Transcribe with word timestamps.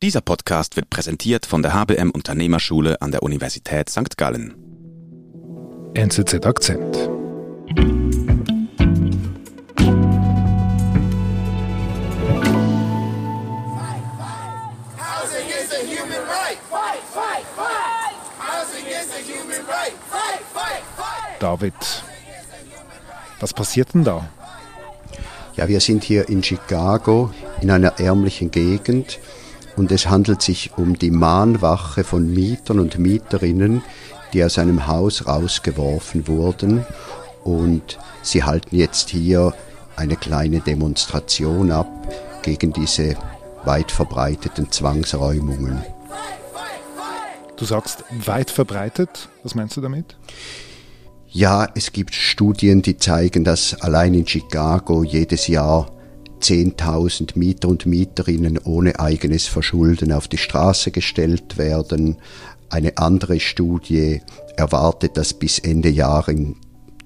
Dieser 0.00 0.20
Podcast 0.20 0.76
wird 0.76 0.90
präsentiert 0.90 1.44
von 1.44 1.60
der 1.60 1.74
HBM 1.74 2.12
Unternehmerschule 2.12 3.02
an 3.02 3.10
der 3.10 3.24
Universität 3.24 3.90
St. 3.90 4.16
Gallen. 4.16 4.54
NZZ 5.94 6.46
Akzent. 6.46 7.10
David, 21.40 21.74
was 23.40 23.52
passiert 23.52 23.94
denn 23.94 24.04
da? 24.04 24.28
Ja, 25.56 25.66
wir 25.66 25.80
sind 25.80 26.04
hier 26.04 26.28
in 26.28 26.44
Chicago 26.44 27.32
in 27.60 27.72
einer 27.72 27.98
ärmlichen 27.98 28.52
Gegend 28.52 29.18
und 29.78 29.92
es 29.92 30.08
handelt 30.08 30.42
sich 30.42 30.72
um 30.76 30.98
die 30.98 31.12
Mahnwache 31.12 32.02
von 32.02 32.32
Mietern 32.32 32.80
und 32.80 32.98
Mieterinnen, 32.98 33.82
die 34.32 34.44
aus 34.44 34.58
einem 34.58 34.88
Haus 34.88 35.26
rausgeworfen 35.26 36.26
wurden 36.26 36.84
und 37.44 37.98
sie 38.22 38.42
halten 38.42 38.74
jetzt 38.76 39.08
hier 39.08 39.54
eine 39.96 40.16
kleine 40.16 40.60
Demonstration 40.60 41.70
ab 41.70 41.88
gegen 42.42 42.72
diese 42.72 43.16
weit 43.64 43.90
verbreiteten 43.92 44.70
Zwangsräumungen. 44.70 45.82
Du 47.56 47.64
sagst 47.64 48.04
weit 48.24 48.50
verbreitet. 48.50 49.28
Was 49.42 49.54
meinst 49.54 49.76
du 49.76 49.80
damit? 49.80 50.16
Ja, 51.28 51.68
es 51.74 51.92
gibt 51.92 52.14
Studien, 52.14 52.82
die 52.82 52.96
zeigen, 52.96 53.44
dass 53.44 53.80
allein 53.80 54.14
in 54.14 54.26
Chicago 54.26 55.02
jedes 55.02 55.46
Jahr 55.46 55.90
10.000 56.40 57.38
Mieter 57.38 57.68
und 57.68 57.86
Mieterinnen 57.86 58.58
ohne 58.58 58.98
eigenes 58.98 59.46
Verschulden 59.46 60.12
auf 60.12 60.28
die 60.28 60.38
Straße 60.38 60.90
gestellt 60.90 61.58
werden. 61.58 62.16
Eine 62.70 62.98
andere 62.98 63.40
Studie 63.40 64.20
erwartet, 64.56 65.16
dass 65.16 65.34
bis 65.34 65.58
Ende 65.58 65.88
Jahr 65.88 66.28
in 66.28 66.56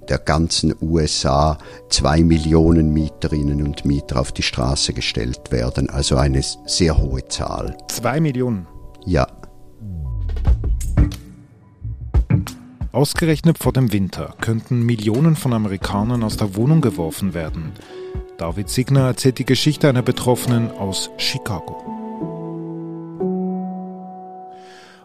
der 0.09 0.19
ganzen 0.19 0.75
USA 0.81 1.59
zwei 1.89 2.23
Millionen 2.23 2.93
Mieterinnen 2.93 3.63
und 3.63 3.85
Mieter 3.85 4.21
auf 4.21 4.33
die 4.33 4.43
Straße 4.43 4.93
gestellt 4.93 5.53
werden. 5.53 5.89
Also 5.89 6.17
eine 6.17 6.43
sehr 6.67 6.99
hohe 6.99 7.27
Zahl. 7.29 7.77
Zwei 7.89 8.21
Millionen. 8.21 8.67
Ja. 9.07 9.27
Ausgerechnet 12.93 13.59
vor 13.59 13.73
dem 13.73 13.93
Winter 13.93 14.35
könnten 14.41 14.83
Millionen 14.83 15.35
von 15.35 15.55
Amerikanern 15.55 16.23
aus 16.23 16.37
der 16.37 16.57
Wohnung 16.57 16.83
geworfen 16.83 17.33
werden. 17.33 17.73
David 18.43 18.69
Signer 18.69 19.07
erzählt 19.07 19.39
die 19.39 19.45
Geschichte 19.45 19.89
einer 19.89 20.03
Betroffenen 20.03 20.73
aus 20.73 21.11
Chicago. 21.17 21.77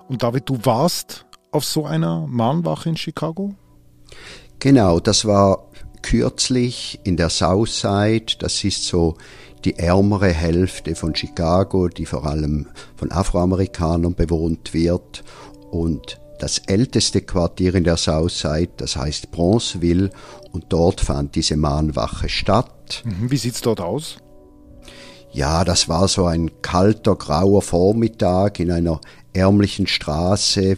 Und 0.08 0.24
David, 0.24 0.50
du 0.50 0.58
warst 0.64 1.28
auf 1.52 1.64
so 1.64 1.86
einer 1.86 2.26
Mahnwache 2.26 2.90
in 2.90 2.98
Chicago? 2.98 3.54
Genau, 4.58 5.00
das 5.00 5.26
war 5.26 5.68
kürzlich 6.02 7.00
in 7.04 7.16
der 7.16 7.30
Southside. 7.30 8.38
Das 8.40 8.64
ist 8.64 8.88
so 8.88 9.18
die 9.66 9.78
ärmere 9.78 10.30
Hälfte 10.30 10.96
von 10.96 11.14
Chicago, 11.14 11.90
die 11.90 12.08
vor 12.08 12.26
allem 12.26 12.66
von 12.96 13.12
Afroamerikanern 13.12 14.16
bewohnt 14.16 14.74
wird. 14.74 15.24
Und 15.70 16.20
das 16.40 16.60
älteste 16.60 17.22
Quartier 17.22 17.76
in 17.76 17.84
der 17.84 17.98
Southside, 17.98 18.70
das 18.78 18.96
heißt 18.96 19.32
Bronzeville, 19.32 20.10
und 20.52 20.66
dort 20.70 21.02
fand 21.02 21.36
diese 21.36 21.58
Mahnwache 21.58 22.30
statt. 22.30 23.04
Mhm, 23.06 23.32
Wie 23.32 23.38
sieht's 23.38 23.62
dort 23.62 23.82
aus? 23.82 24.18
Ja, 25.32 25.64
das 25.64 25.90
war 25.90 26.08
so 26.08 26.26
ein 26.26 26.62
kalter, 26.62 27.16
grauer 27.16 27.62
Vormittag 27.62 28.60
in 28.60 28.72
einer 28.72 29.02
ärmlichen 29.34 29.88
Straße. 29.88 30.78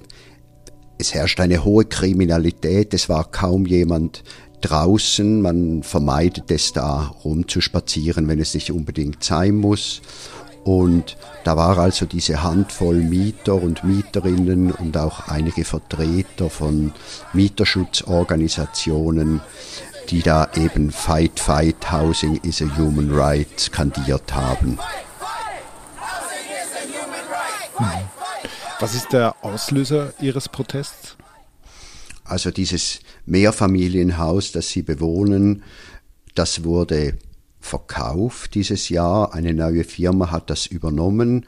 Es 0.98 1.14
herrscht 1.14 1.40
eine 1.40 1.64
hohe 1.64 1.86
Kriminalität, 1.86 2.94
es 2.94 3.08
war 3.08 3.32
kaum 3.32 3.66
jemand 3.66 4.24
draußen, 4.62 5.42
man 5.42 5.84
vermeidet 5.84 6.52
es 6.52 6.74
da 6.74 7.16
rumzuspazieren, 7.24 8.28
wenn 8.28 8.40
es 8.40 8.54
nicht 8.54 8.72
unbedingt 8.72 9.24
sein 9.24 9.56
muss. 9.56 10.02
Und 10.70 11.18
da 11.46 11.58
war 11.58 11.80
also 11.80 12.06
diese 12.06 12.44
Handvoll 12.44 12.98
Mieter 12.98 13.56
und 13.56 13.84
Mieterinnen 13.84 14.72
und 14.72 14.96
auch 14.98 15.28
einige 15.28 15.66
Vertreter 15.66 16.52
von 16.52 16.94
Mieterschutzorganisationen, 17.34 19.42
die 20.12 20.22
da 20.22 20.48
eben 20.54 20.92
Fight, 20.92 21.40
Fight, 21.40 21.92
Housing 21.92 22.36
is 22.44 22.62
a 22.62 22.68
Human 22.78 23.10
Right 23.12 23.60
skandiert 23.60 24.32
haben. 24.32 24.78
Was 28.80 28.94
ist 28.94 29.12
der 29.12 29.44
Auslöser 29.44 30.14
Ihres 30.22 30.50
Protests? 30.50 31.18
Also 32.24 32.52
dieses 32.52 33.00
Mehrfamilienhaus, 33.26 34.52
das 34.52 34.70
sie 34.70 34.84
bewohnen, 34.84 35.64
das 36.36 36.64
wurde 36.64 37.18
verkauft 37.60 38.56
dieses 38.56 38.90
Jahr. 38.90 39.34
Eine 39.34 39.54
neue 39.54 39.84
Firma 39.84 40.32
hat 40.32 40.50
das 40.50 40.66
übernommen 40.66 41.46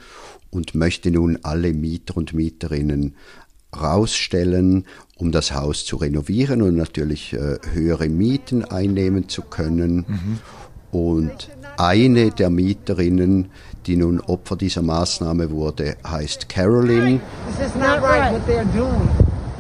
und 0.50 0.76
möchte 0.76 1.12
nun 1.12 1.40
alle 1.44 1.74
Mieter 1.74 2.18
und 2.18 2.34
Mieterinnen 2.34 3.16
rausstellen, 3.80 4.86
um 5.16 5.32
das 5.32 5.54
Haus 5.54 5.86
zu 5.86 5.96
renovieren 5.96 6.62
und 6.62 6.76
natürlich 6.76 7.34
äh, 7.34 7.58
höhere 7.74 8.10
Mieten 8.10 8.66
einnehmen 8.66 9.30
zu 9.30 9.44
können. 9.44 10.06
Und 10.92 11.50
eine 11.78 12.32
der 12.32 12.50
Mieterinnen, 12.50 13.50
die 13.86 13.96
nun 13.96 14.20
Opfer 14.20 14.58
dieser 14.58 14.82
Maßnahme 14.82 15.52
wurde, 15.52 15.96
heißt 16.06 16.50
Carolyn. 16.50 17.22
This 17.58 17.68
is 17.68 17.76
not 17.76 18.02
right 18.02 18.34
what 18.34 18.42
they're 18.48 18.66
doing. 18.74 19.10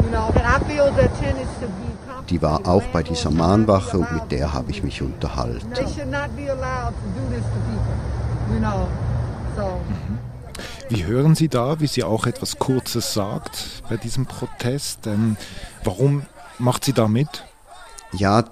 You 0.03 0.09
know, 0.09 0.27
and 0.35 0.45
I 0.45 0.59
feel 0.67 0.91
that 0.97 1.17
tenants 1.21 1.51
should 1.59 1.71
be 1.79 1.90
Die 2.29 2.41
war 2.41 2.67
auch 2.67 2.83
bei 2.93 3.03
dieser 3.03 3.31
Mahnwache 3.31 3.97
und 3.97 4.11
mit 4.13 4.31
der 4.31 4.53
habe 4.53 4.71
ich 4.71 4.83
mich 4.83 5.01
unterhalten. 5.01 5.67
So. 9.57 9.81
Wie 10.89 11.05
hören 11.05 11.35
Sie 11.35 11.47
da, 11.47 11.79
wie 11.79 11.87
sie 11.87 12.03
auch 12.03 12.25
etwas 12.25 12.59
Kurzes 12.59 13.13
sagt 13.13 13.83
bei 13.89 13.97
diesem 13.97 14.25
Protest? 14.25 15.07
Ähm, 15.07 15.37
warum 15.83 16.25
macht 16.57 16.85
sie 16.85 16.93
da 16.93 17.07
mit? 17.07 17.45
Ja, 18.11 18.43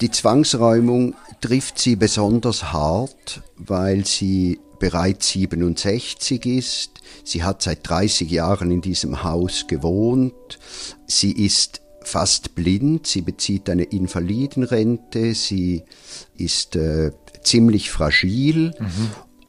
die 0.00 0.10
Zwangsräumung 0.10 1.14
trifft 1.40 1.78
sie 1.78 1.96
besonders 1.96 2.72
hart, 2.72 3.42
weil 3.56 4.04
sie 4.04 4.58
bereits 4.78 5.28
67 5.30 6.46
ist. 6.46 6.90
Sie 7.24 7.44
hat 7.44 7.62
seit 7.62 7.88
30 7.88 8.30
Jahren 8.30 8.70
in 8.70 8.80
diesem 8.80 9.22
Haus 9.22 9.66
gewohnt. 9.66 10.58
Sie 11.06 11.32
ist 11.32 11.80
fast 12.06 12.54
blind. 12.54 13.06
Sie 13.06 13.22
bezieht 13.22 13.68
eine 13.68 13.84
Invalidenrente. 13.84 15.34
Sie 15.34 15.82
ist 16.36 16.76
äh, 16.76 17.12
ziemlich 17.42 17.90
fragil 17.90 18.72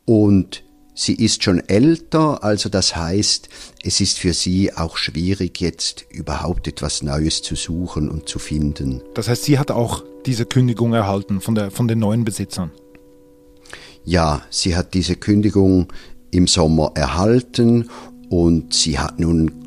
und 0.06 0.64
sie 0.94 1.14
ist 1.14 1.44
schon 1.44 1.60
älter. 1.68 2.44
Also 2.44 2.70
das 2.70 2.96
heißt, 2.96 3.50
es 3.84 4.02
ist 4.02 4.20
für 4.20 4.34
sie 4.34 4.74
auch 4.74 4.98
schwierig, 4.98 5.62
jetzt 5.62 6.06
überhaupt 6.10 6.68
etwas 6.68 7.04
Neues 7.04 7.42
zu 7.42 7.56
suchen 7.56 8.10
und 8.10 8.28
zu 8.28 8.40
finden. 8.40 9.02
Das 9.14 9.28
heißt, 9.28 9.44
sie 9.44 9.60
hat 9.60 9.72
auch 9.72 10.04
diese 10.26 10.46
Kündigung 10.46 10.94
erhalten 10.94 11.40
von, 11.42 11.56
der, 11.56 11.72
von 11.72 11.88
den 11.88 12.00
neuen 12.00 12.26
Besitzern. 12.26 12.72
Ja, 14.04 14.42
sie 14.50 14.76
hat 14.76 14.94
diese 14.94 15.16
Kündigung 15.16 15.92
im 16.32 16.48
Sommer 16.48 16.92
erhalten 16.96 17.90
und 18.30 18.74
sie 18.74 19.00
hat 19.00 19.20
nun 19.20 19.67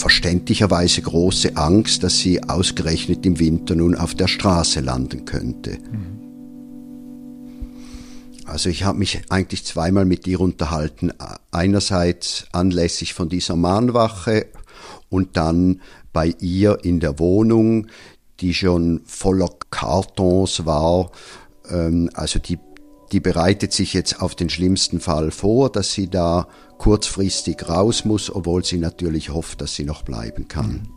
verständlicherweise 0.00 1.02
große 1.02 1.56
Angst, 1.56 2.02
dass 2.02 2.18
sie 2.18 2.42
ausgerechnet 2.42 3.24
im 3.26 3.38
Winter 3.38 3.74
nun 3.74 3.94
auf 3.94 4.14
der 4.14 4.28
Straße 4.28 4.80
landen 4.80 5.26
könnte. 5.26 5.78
Also 8.46 8.68
ich 8.68 8.82
habe 8.82 8.98
mich 8.98 9.20
eigentlich 9.28 9.64
zweimal 9.64 10.06
mit 10.06 10.26
ihr 10.26 10.40
unterhalten. 10.40 11.12
Einerseits 11.52 12.46
anlässlich 12.50 13.14
von 13.14 13.28
dieser 13.28 13.54
Mahnwache 13.54 14.46
und 15.08 15.36
dann 15.36 15.80
bei 16.12 16.34
ihr 16.40 16.78
in 16.82 16.98
der 16.98 17.18
Wohnung, 17.18 17.86
die 18.40 18.54
schon 18.54 19.02
voller 19.04 19.50
Kartons 19.70 20.66
war. 20.66 21.12
Ähm, 21.70 22.10
Also 22.14 22.38
die, 22.38 22.58
die 23.12 23.20
bereitet 23.20 23.72
sich 23.72 23.92
jetzt 23.92 24.22
auf 24.22 24.34
den 24.34 24.50
schlimmsten 24.50 25.00
Fall 25.00 25.30
vor, 25.30 25.70
dass 25.70 25.92
sie 25.92 26.08
da 26.08 26.46
kurzfristig 26.78 27.68
raus 27.68 28.04
muss, 28.04 28.34
obwohl 28.34 28.64
sie 28.64 28.78
natürlich 28.78 29.30
hofft, 29.30 29.60
dass 29.60 29.74
sie 29.74 29.84
noch 29.84 30.02
bleiben 30.02 30.48
kann. 30.48 30.88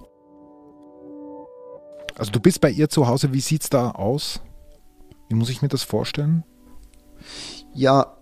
Also 2.15 2.31
du 2.31 2.39
bist 2.39 2.61
bei 2.61 2.69
ihr 2.69 2.89
zu 2.89 3.07
Hause, 3.07 3.33
wie 3.33 3.41
sieht's 3.41 3.69
da 3.69 3.91
aus? 3.91 4.39
Wie 5.29 5.35
muss 5.35 5.49
ich 5.49 5.61
mir 5.61 5.67
das 5.67 5.83
vorstellen? 5.83 6.43
Ja, 7.73 8.17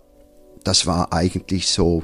das 0.64 0.86
war 0.86 1.12
eigentlich 1.12 1.68
so 1.68 2.02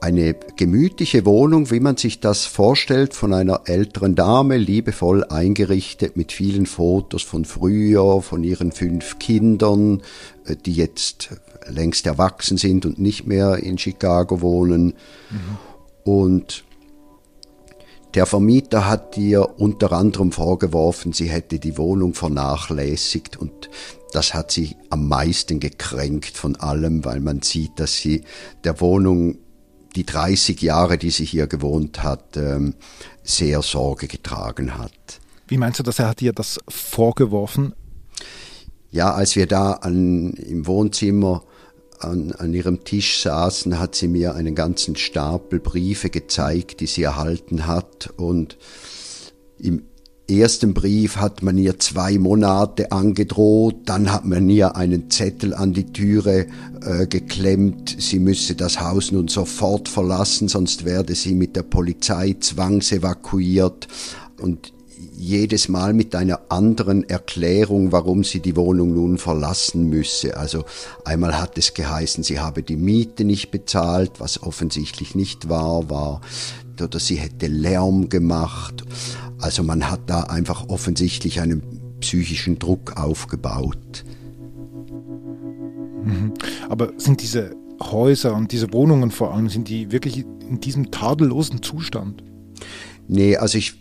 eine 0.00 0.34
gemütliche 0.56 1.26
Wohnung, 1.26 1.70
wie 1.70 1.80
man 1.80 1.96
sich 1.96 2.20
das 2.20 2.46
vorstellt, 2.46 3.14
von 3.14 3.34
einer 3.34 3.62
älteren 3.64 4.14
Dame, 4.14 4.56
liebevoll 4.56 5.24
eingerichtet 5.24 6.16
mit 6.16 6.30
vielen 6.30 6.66
Fotos 6.66 7.22
von 7.22 7.44
früher, 7.44 8.22
von 8.22 8.44
ihren 8.44 8.70
fünf 8.70 9.18
Kindern, 9.18 10.02
äh, 10.44 10.54
die 10.54 10.74
jetzt 10.74 11.30
längst 11.66 12.06
erwachsen 12.06 12.58
sind 12.58 12.86
und 12.86 12.98
nicht 12.98 13.26
mehr 13.26 13.56
in 13.56 13.76
Chicago 13.76 14.40
wohnen. 14.40 14.94
Mhm. 15.30 15.58
Und 16.04 16.64
der 18.14 18.24
Vermieter 18.24 18.88
hat 18.88 19.18
ihr 19.18 19.60
unter 19.60 19.92
anderem 19.92 20.32
vorgeworfen, 20.32 21.12
sie 21.12 21.28
hätte 21.28 21.58
die 21.58 21.76
Wohnung 21.76 22.14
vernachlässigt 22.14 23.36
und 23.36 23.68
das 24.12 24.32
hat 24.32 24.50
sie 24.50 24.76
am 24.88 25.08
meisten 25.08 25.60
gekränkt 25.60 26.38
von 26.38 26.56
allem, 26.56 27.04
weil 27.04 27.20
man 27.20 27.42
sieht, 27.42 27.78
dass 27.78 27.96
sie 27.96 28.22
der 28.64 28.80
Wohnung 28.80 29.36
die 29.96 30.04
30 30.04 30.60
Jahre, 30.62 30.98
die 30.98 31.10
sie 31.10 31.24
hier 31.24 31.46
gewohnt 31.46 32.02
hat, 32.02 32.36
ähm, 32.36 32.74
sehr 33.22 33.62
Sorge 33.62 34.06
getragen 34.06 34.78
hat. 34.78 35.20
Wie 35.46 35.58
meinst 35.58 35.78
du 35.78 35.82
dass 35.82 35.98
Er 35.98 36.08
hat 36.08 36.22
ihr 36.22 36.32
das 36.32 36.58
vorgeworfen? 36.68 37.74
Ja, 38.90 39.12
als 39.12 39.36
wir 39.36 39.46
da 39.46 39.72
an, 39.72 40.32
im 40.34 40.66
Wohnzimmer 40.66 41.42
an, 42.00 42.32
an 42.32 42.54
ihrem 42.54 42.84
Tisch 42.84 43.22
saßen, 43.22 43.78
hat 43.78 43.94
sie 43.94 44.08
mir 44.08 44.34
einen 44.34 44.54
ganzen 44.54 44.96
Stapel 44.96 45.58
Briefe 45.58 46.10
gezeigt, 46.10 46.80
die 46.80 46.86
sie 46.86 47.02
erhalten 47.02 47.66
hat. 47.66 48.10
Und 48.16 48.56
im 49.58 49.82
ersten 50.28 50.74
Brief 50.74 51.16
hat 51.16 51.42
man 51.42 51.56
ihr 51.56 51.78
zwei 51.78 52.18
Monate 52.18 52.92
angedroht, 52.92 53.76
dann 53.86 54.12
hat 54.12 54.26
man 54.26 54.48
ihr 54.50 54.76
einen 54.76 55.10
Zettel 55.10 55.54
an 55.54 55.72
die 55.72 55.92
Türe 55.92 56.46
äh, 56.82 57.06
geklemmt, 57.06 57.96
sie 57.98 58.18
müsse 58.18 58.54
das 58.54 58.80
Haus 58.80 59.10
nun 59.10 59.28
sofort 59.28 59.88
verlassen, 59.88 60.48
sonst 60.48 60.84
werde 60.84 61.14
sie 61.14 61.34
mit 61.34 61.56
der 61.56 61.62
Polizei 61.62 62.36
zwangsevakuiert. 62.38 63.88
Und 64.40 64.72
jedes 65.16 65.68
Mal 65.68 65.94
mit 65.94 66.14
einer 66.14 66.40
anderen 66.48 67.08
Erklärung, 67.08 67.90
warum 67.90 68.22
sie 68.22 68.40
die 68.40 68.56
Wohnung 68.56 68.94
nun 68.94 69.18
verlassen 69.18 69.88
müsse. 69.88 70.36
Also 70.36 70.64
einmal 71.04 71.40
hat 71.40 71.58
es 71.58 71.74
geheißen, 71.74 72.22
sie 72.22 72.38
habe 72.38 72.62
die 72.62 72.76
Miete 72.76 73.24
nicht 73.24 73.50
bezahlt, 73.50 74.12
was 74.18 74.42
offensichtlich 74.42 75.14
nicht 75.14 75.48
wahr 75.48 75.90
war, 75.90 76.20
oder 76.80 77.00
sie 77.00 77.16
hätte 77.16 77.48
Lärm 77.48 78.08
gemacht. 78.08 78.84
Also 79.40 79.62
man 79.62 79.90
hat 79.90 80.00
da 80.06 80.22
einfach 80.24 80.68
offensichtlich 80.68 81.40
einen 81.40 81.62
psychischen 82.00 82.58
Druck 82.58 82.96
aufgebaut. 82.96 84.04
Mhm. 86.02 86.34
Aber 86.68 86.92
sind 86.96 87.22
diese 87.22 87.56
Häuser 87.80 88.34
und 88.34 88.52
diese 88.52 88.72
Wohnungen 88.72 89.10
vor 89.10 89.34
allem, 89.34 89.48
sind 89.48 89.68
die 89.68 89.92
wirklich 89.92 90.24
in 90.48 90.60
diesem 90.60 90.90
tadellosen 90.90 91.62
Zustand? 91.62 92.22
Nee, 93.06 93.36
also 93.36 93.58
ich 93.58 93.74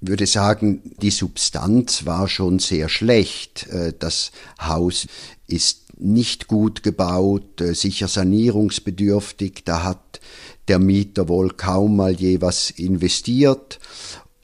würde 0.00 0.26
sagen, 0.26 0.82
die 1.00 1.10
Substanz 1.10 2.04
war 2.04 2.28
schon 2.28 2.58
sehr 2.58 2.88
schlecht. 2.88 3.66
Äh, 3.68 3.94
das 3.98 4.32
Haus 4.60 5.06
ist 5.46 5.84
nicht 5.98 6.46
gut 6.46 6.82
gebaut, 6.82 7.60
äh, 7.60 7.74
sicher 7.74 8.08
sanierungsbedürftig. 8.08 9.62
Da 9.64 9.82
hat 9.82 10.20
der 10.68 10.78
Mieter 10.78 11.28
wohl 11.28 11.50
kaum 11.50 11.96
mal 11.96 12.12
je 12.12 12.40
was 12.40 12.70
investiert. 12.70 13.78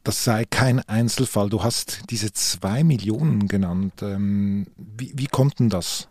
das 0.03 0.23
sei 0.23 0.43
kein 0.45 0.79
Einzelfall. 0.79 1.49
Du 1.49 1.63
hast 1.63 2.01
diese 2.09 2.33
zwei 2.33 2.83
Millionen 2.83 3.47
genannt. 3.47 3.93
Ähm, 4.01 4.67
wie, 4.77 5.13
wie 5.15 5.27
kommt 5.27 5.59
denn 5.59 5.69
das? 5.69 6.09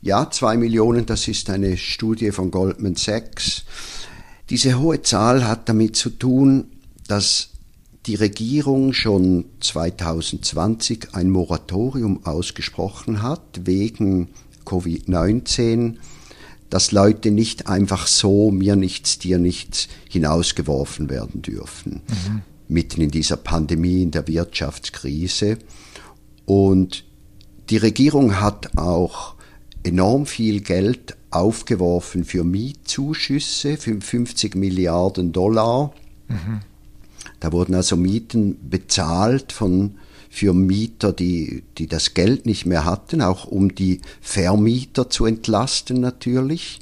Ja, 0.00 0.30
zwei 0.30 0.56
Millionen, 0.56 1.06
das 1.06 1.26
ist 1.26 1.50
eine 1.50 1.76
Studie 1.76 2.30
von 2.30 2.50
Goldman 2.50 2.94
Sachs. 2.94 3.64
Diese 4.48 4.78
hohe 4.78 5.02
Zahl 5.02 5.46
hat 5.46 5.68
damit 5.68 5.96
zu 5.96 6.10
tun, 6.10 6.70
dass 7.08 7.50
die 8.06 8.14
Regierung 8.14 8.92
schon 8.92 9.44
2020 9.60 11.14
ein 11.14 11.30
Moratorium 11.30 12.24
ausgesprochen 12.24 13.22
hat 13.22 13.60
wegen 13.64 14.28
Covid-19 14.64 15.96
dass 16.70 16.92
Leute 16.92 17.30
nicht 17.32 17.66
einfach 17.66 18.06
so 18.06 18.50
mir 18.50 18.76
nichts, 18.76 19.18
dir 19.18 19.38
nichts 19.38 19.88
hinausgeworfen 20.08 21.10
werden 21.10 21.42
dürfen. 21.42 22.02
Mhm. 22.08 22.42
Mitten 22.68 23.00
in 23.00 23.10
dieser 23.10 23.36
Pandemie, 23.36 24.02
in 24.02 24.12
der 24.12 24.28
Wirtschaftskrise. 24.28 25.58
Und 26.46 27.04
die 27.68 27.76
Regierung 27.76 28.40
hat 28.40 28.78
auch 28.78 29.34
enorm 29.82 30.26
viel 30.26 30.60
Geld 30.60 31.16
aufgeworfen 31.30 32.24
für 32.24 32.44
Mietzuschüsse, 32.44 33.76
für 33.76 34.00
50 34.00 34.54
Milliarden 34.54 35.32
Dollar. 35.32 35.92
Mhm. 36.28 36.60
Da 37.40 37.52
wurden 37.52 37.74
also 37.74 37.96
Mieten 37.96 38.56
bezahlt 38.68 39.52
von 39.52 39.96
für 40.32 40.54
Mieter, 40.54 41.12
die, 41.12 41.64
die 41.76 41.88
das 41.88 42.14
Geld 42.14 42.46
nicht 42.46 42.64
mehr 42.64 42.84
hatten, 42.84 43.20
auch 43.20 43.46
um 43.46 43.74
die 43.74 44.00
Vermieter 44.20 45.10
zu 45.10 45.26
entlasten 45.26 46.00
natürlich. 46.00 46.78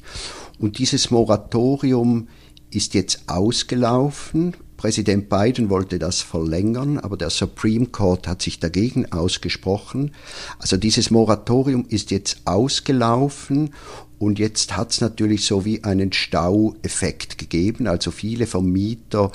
Und 0.59 0.77
dieses 0.77 1.09
Moratorium 1.09 2.27
ist 2.69 2.93
jetzt 2.93 3.23
ausgelaufen. 3.25 4.55
Präsident 4.77 5.29
Biden 5.29 5.69
wollte 5.69 5.97
das 5.97 6.21
verlängern, 6.21 6.99
aber 6.99 7.17
der 7.17 7.31
Supreme 7.31 7.87
Court 7.87 8.27
hat 8.27 8.43
sich 8.43 8.59
dagegen 8.59 9.11
ausgesprochen. 9.11 10.11
Also 10.59 10.77
dieses 10.77 11.09
Moratorium 11.09 11.85
ist 11.89 12.11
jetzt 12.11 12.41
ausgelaufen 12.45 13.73
und 14.19 14.37
jetzt 14.37 14.77
hat 14.77 14.91
es 14.91 15.01
natürlich 15.01 15.43
so 15.43 15.65
wie 15.65 15.83
einen 15.83 16.13
Staueffekt 16.13 17.39
gegeben. 17.39 17.87
Also 17.87 18.11
viele 18.11 18.45
Vermieter 18.45 19.31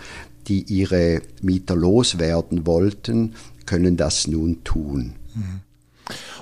die 0.49 0.63
ihre 0.63 1.23
Mieter 1.43 1.77
loswerden 1.77 2.67
wollten, 2.67 3.35
können 3.67 3.97
das 3.97 4.27
nun 4.27 4.65
tun. 4.65 5.15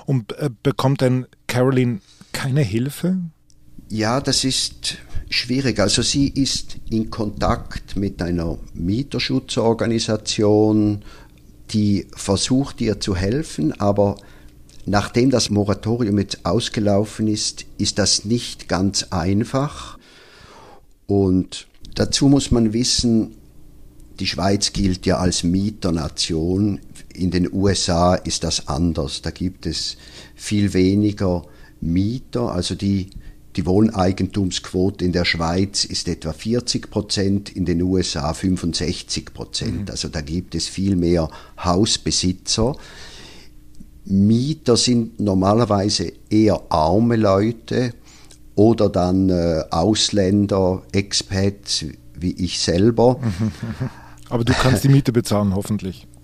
Und 0.05 0.37
äh, 0.37 0.49
bekommt 0.61 1.01
denn 1.01 1.25
Caroline 1.47 2.01
keine 2.31 2.61
Hilfe? 2.61 3.17
Ja, 3.89 4.21
das 4.21 4.43
ist 4.43 4.97
schwierig. 5.29 5.79
Also 5.79 6.01
sie 6.01 6.27
ist 6.27 6.77
in 6.89 7.09
Kontakt 7.09 7.95
mit 7.95 8.21
einer 8.21 8.57
Mieterschutzorganisation, 8.73 11.03
die 11.71 12.07
versucht 12.15 12.81
ihr 12.81 12.99
zu 12.99 13.15
helfen, 13.15 13.71
aber 13.79 14.17
nachdem 14.85 15.29
das 15.29 15.49
Moratorium 15.49 16.19
jetzt 16.19 16.45
ausgelaufen 16.45 17.27
ist, 17.27 17.63
ist 17.77 17.99
das 17.99 18.25
nicht 18.25 18.67
ganz 18.67 19.03
einfach. 19.11 19.97
Und 21.07 21.67
dazu 21.95 22.27
muss 22.27 22.51
man 22.51 22.73
wissen, 22.73 23.37
die 24.19 24.27
Schweiz 24.27 24.73
gilt 24.73 25.05
ja 25.05 25.17
als 25.17 25.43
Mieternation. 25.43 26.79
In 27.13 27.31
den 27.31 27.51
USA 27.51 28.15
ist 28.15 28.43
das 28.43 28.67
anders. 28.67 29.21
Da 29.21 29.31
gibt 29.31 29.65
es 29.65 29.97
viel 30.35 30.73
weniger 30.73 31.45
Mieter. 31.81 32.51
Also 32.51 32.75
die, 32.75 33.09
die 33.55 33.65
Wohneigentumsquote 33.65 35.03
in 35.05 35.11
der 35.11 35.25
Schweiz 35.25 35.85
ist 35.85 36.07
etwa 36.07 36.33
40 36.33 36.89
Prozent, 36.89 37.49
in 37.49 37.65
den 37.65 37.81
USA 37.81 38.33
65 38.33 39.33
Prozent. 39.33 39.81
Mhm. 39.81 39.89
Also 39.89 40.09
da 40.09 40.21
gibt 40.21 40.55
es 40.55 40.67
viel 40.67 40.95
mehr 40.95 41.29
Hausbesitzer. 41.63 42.75
Mieter 44.05 44.77
sind 44.77 45.19
normalerweise 45.19 46.11
eher 46.29 46.61
arme 46.69 47.15
Leute 47.15 47.93
oder 48.55 48.89
dann 48.89 49.29
äh, 49.29 49.63
Ausländer, 49.71 50.83
Expats 50.91 51.85
wie 52.15 52.31
ich 52.31 52.59
selber. 52.59 53.19
Aber 54.33 54.43
du 54.43 54.53
kannst 54.53 54.83
die 54.83 54.89
Miete 54.89 55.11
bezahlen, 55.11 55.53
hoffentlich. 55.53 56.07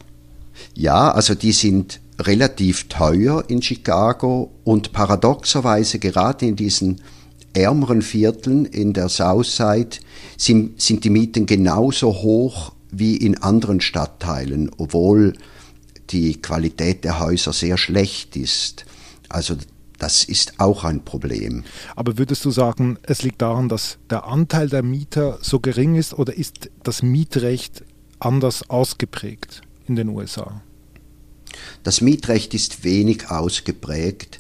Ja, 0.74 1.12
also 1.12 1.36
die 1.36 1.54
sind 1.54 2.01
relativ 2.20 2.89
teuer 2.89 3.46
in 3.48 3.62
Chicago 3.62 4.51
und 4.66 4.92
paradoxerweise 4.92 6.00
gerade 6.00 6.48
in 6.48 6.58
diesen 6.58 7.00
ärmeren 7.54 8.01
Vierteln 8.01 8.66
in 8.66 8.92
der 8.92 9.08
Southside 9.08 10.00
sind, 10.36 10.82
sind 10.82 11.06
die 11.06 11.10
Mieten 11.12 11.46
genauso 11.46 12.12
hoch 12.12 12.74
wie 12.92 13.16
in 13.16 13.42
anderen 13.42 13.80
Stadtteilen, 13.80 14.70
obwohl 14.78 15.34
die 16.10 16.42
Qualität 16.42 17.06
der 17.06 17.22
Häuser 17.22 17.54
sehr 17.54 17.78
schlecht 17.78 18.36
ist. 18.36 18.86
Also 19.30 19.56
das 19.98 20.25
ist 20.25 20.60
auch 20.60 20.84
ein 20.84 21.06
Problem. 21.06 21.63
Aber 21.96 22.18
würdest 22.18 22.44
du 22.44 22.51
sagen, 22.51 22.98
es 23.04 23.22
liegt 23.22 23.42
daran, 23.42 23.70
dass 23.70 23.98
der 24.10 24.25
Anteil 24.25 24.68
der 24.68 24.84
Mieter 24.84 25.38
so 25.42 25.62
gering 25.62 25.96
ist 25.96 26.13
oder 26.13 26.34
ist 26.34 26.70
das 26.84 27.01
Mietrecht 27.01 27.84
anders 28.20 28.70
ausgeprägt 28.70 29.62
in 29.88 29.96
den 29.96 30.10
USA? 30.10 30.62
Das 31.84 32.02
Mietrecht 32.02 32.54
ist 32.54 32.84
wenig 32.84 33.30
ausgeprägt. 33.30 34.40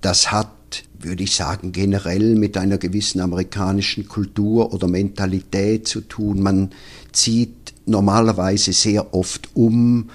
Das 0.00 0.32
hat, 0.32 0.84
würde 0.98 1.22
ich 1.22 1.34
sagen, 1.34 1.72
generell 1.72 2.34
mit 2.34 2.56
einer 2.56 2.78
gewissen 2.78 3.20
amerikanischen 3.20 4.08
Kultur 4.08 4.72
oder 4.72 4.88
Mentalität 4.88 5.86
zu 5.86 6.00
tun. 6.00 6.42
Man 6.42 6.70
zieht 7.12 7.74
normalerweise 7.86 8.72
sehr 8.72 9.14
oft 9.14 9.50
um, 9.54 10.10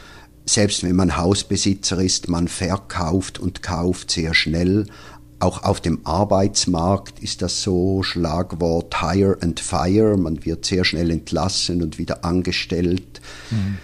selbst 0.45 0.83
wenn 0.83 0.95
man 0.95 1.15
Hausbesitzer 1.15 2.01
ist, 2.01 2.27
man 2.27 2.47
verkauft 2.47 3.39
und 3.39 3.61
kauft 3.61 4.11
sehr 4.11 4.33
schnell. 4.33 4.87
Auch 5.39 5.63
auf 5.63 5.79
dem 5.79 6.05
Arbeitsmarkt 6.05 7.19
ist 7.19 7.41
das 7.41 7.61
so 7.61 8.03
Schlagwort 8.03 9.01
Hire 9.01 9.37
and 9.41 9.59
Fire. 9.59 10.17
Man 10.17 10.45
wird 10.45 10.65
sehr 10.65 10.83
schnell 10.83 11.11
entlassen 11.11 11.81
und 11.81 11.97
wieder 11.97 12.25
angestellt. 12.25 13.21
Mhm. 13.49 13.77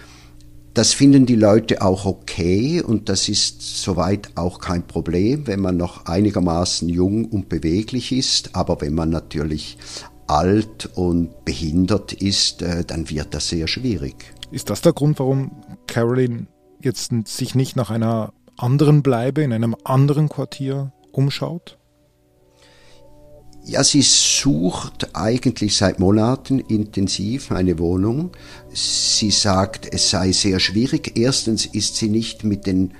Das 0.74 0.92
finden 0.92 1.24
die 1.24 1.36
Leute 1.36 1.80
auch 1.80 2.04
okay 2.04 2.82
und 2.82 3.08
das 3.08 3.30
ist 3.30 3.62
soweit 3.80 4.28
auch 4.34 4.58
kein 4.58 4.86
Problem, 4.86 5.46
wenn 5.46 5.60
man 5.60 5.78
noch 5.78 6.04
einigermaßen 6.04 6.90
jung 6.90 7.24
und 7.24 7.48
beweglich 7.48 8.12
ist. 8.12 8.54
Aber 8.54 8.82
wenn 8.82 8.92
man 8.92 9.08
natürlich 9.08 9.78
alt 10.26 10.90
und 10.94 11.46
behindert 11.46 12.12
ist, 12.12 12.60
äh, 12.60 12.84
dann 12.84 13.08
wird 13.08 13.32
das 13.32 13.48
sehr 13.48 13.68
schwierig. 13.68 14.34
Ist 14.50 14.68
das 14.68 14.82
der 14.82 14.92
Grund, 14.92 15.18
warum 15.18 15.52
Caroline 15.86 16.46
jetzt 16.82 17.10
sich 17.26 17.54
nicht 17.54 17.76
nach 17.76 17.90
einer 17.90 18.34
anderen 18.58 19.02
Bleibe 19.02 19.42
in 19.42 19.54
einem 19.54 19.76
anderen 19.84 20.28
Quartier 20.28 20.92
umschaut? 21.16 21.78
Ja, 23.64 23.82
sie 23.82 24.02
sucht 24.02 25.16
eigentlich 25.16 25.76
seit 25.76 25.98
Monaten 25.98 26.60
intensiv 26.60 27.50
eine 27.50 27.80
Wohnung. 27.80 28.30
Sie 28.72 29.32
sagt, 29.32 29.92
es 29.92 30.08
sei 30.10 30.30
sehr 30.30 30.60
schwierig. 30.60 31.18
Erstens 31.18 31.66
ist 31.66 31.96
sie 31.96 32.08
nicht 32.08 32.44
mit 32.44 32.66
den 32.66 32.94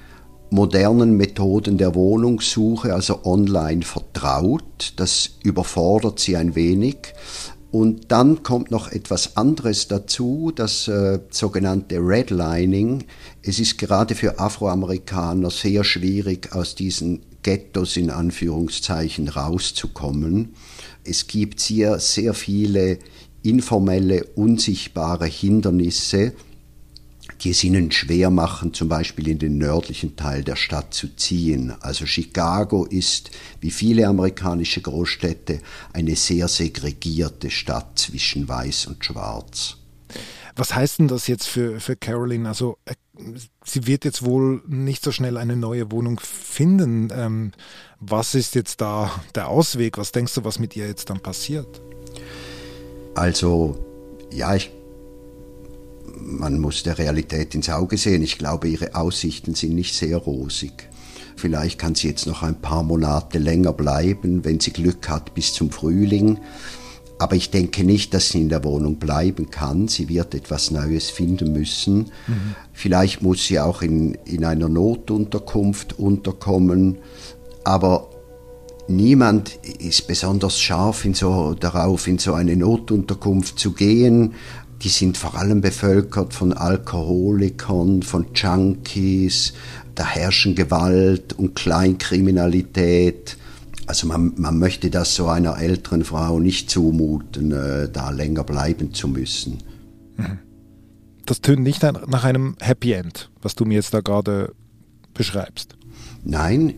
modernen 0.50 1.16
Methoden 1.16 1.78
der 1.78 1.94
Wohnungssuche, 1.94 2.92
also 2.92 3.25
online, 3.25 3.82
vertraut. 3.82 4.94
Das 4.96 5.30
überfordert 5.44 6.18
sie 6.18 6.37
ein 6.37 6.56
wenig. 6.56 7.14
Und 7.70 8.11
dann 8.11 8.42
kommt 8.42 8.70
noch 8.70 8.90
etwas 8.90 9.37
anderes 9.37 9.87
dazu, 9.87 10.50
das 10.54 10.88
äh, 10.88 11.20
sogenannte 11.30 11.99
Redlining. 11.99 13.04
Es 13.42 13.58
ist 13.58 13.78
gerade 13.78 14.14
für 14.14 14.40
Afroamerikaner 14.40 15.50
sehr 15.50 15.85
schwierig, 15.85 16.52
aus 16.54 16.75
diesen 16.75 17.23
Ghettos 17.47 17.97
in 17.97 18.11
Anführungszeichen 18.11 19.29
rauszukommen. 19.29 20.57
Es 21.05 21.29
gibt 21.29 21.61
hier 21.61 22.00
sehr 22.00 22.35
viele 22.35 22.99
informelle, 23.45 24.25
unsichtbare 24.35 25.26
Hindernisse, 25.26 26.33
die 27.43 27.50
es 27.50 27.62
ihnen 27.62 27.93
schwer 27.93 28.31
machen, 28.31 28.75
zum 28.75 28.88
Beispiel 28.88 29.29
in 29.29 29.38
den 29.38 29.59
nördlichen 29.59 30.17
Teil 30.17 30.43
der 30.43 30.57
Stadt 30.57 30.93
zu 30.93 31.15
ziehen. 31.15 31.73
Also 31.79 32.05
Chicago 32.05 32.85
ist, 32.85 33.31
wie 33.61 33.71
viele 33.71 34.09
amerikanische 34.09 34.81
Großstädte, 34.81 35.61
eine 35.93 36.17
sehr 36.17 36.49
segregierte 36.49 37.50
Stadt 37.50 37.97
zwischen 37.97 38.49
Weiß 38.49 38.87
und 38.87 39.05
Schwarz. 39.05 39.76
Was 40.57 40.75
heißt 40.75 40.99
denn 40.99 41.09
das 41.09 41.27
jetzt 41.27 41.47
für, 41.47 41.81
für 41.81 41.97
Caroline? 41.97 42.49
Also 42.49 42.79
äh, 42.87 42.95
sie 43.65 43.87
wird 43.87 44.05
jetzt 44.05 44.25
wohl 44.25 44.63
nicht 44.67 45.05
so 45.05 45.13
schnell 45.13 45.37
eine 45.37 45.57
neue 45.57 45.93
Wohnung 45.93 46.19
finden. 46.19 47.11
Ähm, 47.13 47.53
was 48.01 48.35
ist 48.35 48.55
jetzt 48.55 48.81
da 48.81 49.11
der 49.35 49.49
Ausweg? 49.49 49.99
Was 49.99 50.13
denkst 50.13 50.35
du, 50.35 50.45
was 50.45 50.59
mit 50.59 50.75
ihr 50.75 50.87
jetzt 50.87 51.11
dann 51.11 51.21
passiert? 51.21 51.81
Also, 53.15 53.79
ja, 54.31 54.55
ich 54.55 54.71
man 56.19 56.59
muss 56.59 56.83
der 56.83 56.99
Realität 56.99 57.55
ins 57.55 57.69
Auge 57.69 57.97
sehen. 57.99 58.23
Ich 58.23 58.39
glaube, 58.39 58.69
ihre 58.69 58.95
Aussichten 58.95 59.55
sind 59.55 59.75
nicht 59.75 59.95
sehr 59.95 60.17
rosig. 60.17 60.89
Vielleicht 61.37 61.79
kann 61.79 61.95
sie 61.95 62.09
jetzt 62.09 62.27
noch 62.27 62.43
ein 62.43 62.61
paar 62.61 62.83
Monate 62.83 63.39
länger 63.39 63.73
bleiben, 63.73 64.45
wenn 64.45 64.59
sie 64.59 64.73
Glück 64.73 65.09
hat 65.09 65.35
bis 65.35 65.53
zum 65.53 65.71
Frühling. 65.71 66.39
Aber 67.18 67.35
ich 67.35 67.50
denke 67.50 67.82
nicht, 67.85 68.12
dass 68.12 68.30
sie 68.30 68.42
in 68.42 68.49
der 68.49 68.62
Wohnung 68.64 68.96
bleiben 68.96 69.50
kann. 69.50 69.88
Sie 69.88 70.08
wird 70.08 70.35
etwas 70.35 70.70
Neues 70.70 71.08
finden 71.11 71.52
müssen. 71.52 72.11
Mhm. 72.26 72.54
Vielleicht 72.73 73.23
muss 73.23 73.46
sie 73.46 73.58
auch 73.58 73.80
in, 73.82 74.14
in 74.26 74.44
einer 74.44 74.68
Notunterkunft 74.68 75.99
unterkommen. 75.99 76.99
Aber 77.64 78.11
niemand 78.87 79.58
ist 79.78 80.06
besonders 80.06 80.61
scharf 80.61 81.04
in 81.04 81.14
so, 81.14 81.54
darauf, 81.54 82.06
in 82.06 82.18
so 82.18 82.35
eine 82.35 82.54
Notunterkunft 82.54 83.58
zu 83.58 83.73
gehen 83.73 84.35
die 84.82 84.88
sind 84.88 85.16
vor 85.16 85.37
allem 85.37 85.61
bevölkert 85.61 86.35
von 86.35 86.52
Alkoholikern, 86.52 88.02
von 88.02 88.26
Junkies, 88.35 89.54
da 89.94 90.04
herrschen 90.04 90.54
Gewalt 90.54 91.32
und 91.32 91.54
Kleinkriminalität. 91.54 93.38
Also 93.87 94.07
man, 94.09 94.33
man 94.37 94.59
möchte 94.59 94.90
das 94.90 95.14
so 95.14 95.28
einer 95.28 95.59
älteren 95.59 96.05
Frau 96.05 96.40
nicht 96.40 96.71
zumuten, 96.71 97.52
äh, 97.52 97.88
da 97.88 98.11
länger 98.11 98.45
bleiben 98.45 98.93
zu 98.93 99.09
müssen. 99.09 99.59
Mhm. 100.16 100.38
Das 101.25 101.40
tönt 101.40 101.62
nicht 101.62 101.83
nach 101.83 102.25
einem 102.25 102.57
Happy 102.61 102.93
End, 102.93 103.31
was 103.43 103.55
du 103.57 103.64
mir 103.64 103.75
jetzt 103.75 103.93
da 103.95 104.00
gerade 104.00 104.55
beschreibst. 105.12 105.76
Nein, 106.25 106.75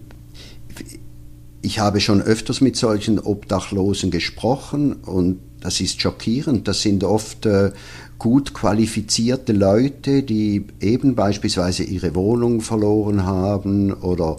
ich 1.61 1.79
habe 1.81 2.01
schon 2.01 2.23
öfters 2.23 2.61
mit 2.61 2.77
solchen 2.77 3.19
Obdachlosen 3.19 4.11
gesprochen 4.11 4.95
und 4.95 5.41
das 5.61 5.81
ist 5.81 6.01
schockierend. 6.01 6.69
Das 6.69 6.83
sind 6.83 7.05
oft 7.05 7.45
äh, 7.47 7.73
gut 8.19 8.55
qualifizierte 8.55 9.53
Leute, 9.53 10.23
die 10.23 10.65
eben 10.81 11.15
beispielsweise 11.15 11.83
ihre 11.83 12.15
Wohnung 12.15 12.61
verloren 12.61 13.25
haben 13.25 13.93
oder 13.93 14.39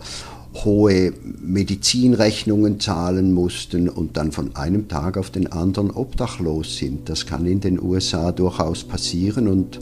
hohe 0.66 1.14
Medizinrechnungen 1.42 2.80
zahlen 2.80 3.34
mussten 3.34 3.90
und 3.90 4.18
dann 4.18 4.32
von 4.32 4.56
einem 4.56 4.88
Tag 4.88 5.18
auf 5.18 5.30
den 5.30 5.52
anderen 5.52 5.92
obdachlos 5.92 6.78
sind. 6.78 7.10
Das 7.10 7.26
kann 7.26 7.46
in 7.46 7.60
den 7.60 7.82
USA 7.82 8.32
durchaus 8.32 8.84
passieren 8.84 9.48
und 9.48 9.80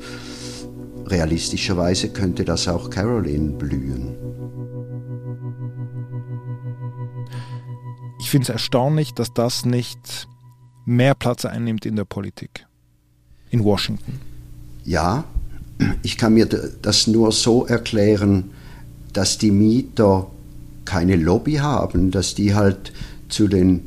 realistischerweise 1.05 2.09
könnte 2.09 2.45
das 2.45 2.67
auch 2.67 2.89
Caroline 2.89 3.51
blühen. 3.51 4.15
Ich 8.19 8.29
finde 8.29 8.43
es 8.43 8.49
erstaunlich, 8.49 9.13
dass 9.13 9.33
das 9.33 9.65
nicht 9.65 10.27
mehr 10.85 11.15
Platz 11.15 11.45
einnimmt 11.45 11.85
in 11.85 11.95
der 11.95 12.05
Politik 12.05 12.65
in 13.49 13.63
Washington. 13.63 14.19
Ja, 14.83 15.23
ich 16.03 16.17
kann 16.17 16.33
mir 16.33 16.45
das 16.45 17.07
nur 17.07 17.31
so 17.31 17.65
erklären, 17.65 18.51
dass 19.13 19.37
die 19.37 19.51
Mieter 19.51 20.27
keine 20.87 21.17
Lobby 21.17 21.55
haben, 21.55 22.11
dass 22.11 22.33
die 22.33 22.55
halt 22.55 22.93
zu 23.27 23.49
den 23.49 23.81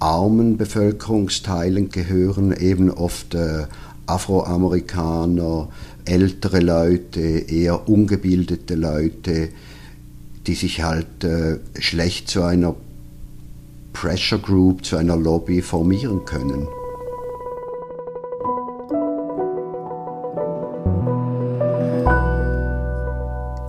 armen 0.00 0.56
Bevölkerungsteilen 0.56 1.90
gehören, 1.90 2.52
eben 2.52 2.90
oft 2.90 3.34
äh, 3.34 3.66
Afroamerikaner, 4.06 5.68
ältere 6.06 6.60
Leute, 6.60 7.20
eher 7.20 7.88
ungebildete 7.88 8.74
Leute, 8.74 9.50
die 10.46 10.54
sich 10.54 10.82
halt 10.82 11.24
äh, 11.24 11.58
schlecht 11.78 12.28
zu 12.28 12.42
einer 12.42 12.74
Pressure 13.92 14.38
Group, 14.38 14.84
zu 14.84 14.96
einer 14.96 15.16
Lobby 15.16 15.60
formieren 15.60 16.24
können. 16.24 16.66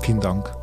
Vielen 0.02 0.22
Dank. 0.22 0.63